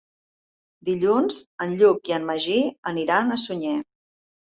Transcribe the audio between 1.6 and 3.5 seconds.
en Lluc i en Magí aniran a